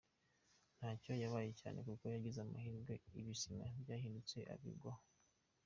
[0.77, 5.03] Ntacyo yabaye cyane kuko yagize amahirwe ibisima byaridutse abigwaho.